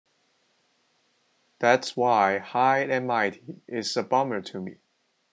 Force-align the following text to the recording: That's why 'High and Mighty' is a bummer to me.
That's 1.59 1.95
why 1.95 2.39
'High 2.39 2.85
and 2.85 3.05
Mighty' 3.05 3.61
is 3.67 3.95
a 3.95 4.01
bummer 4.01 4.41
to 4.41 4.59
me. 4.59 4.77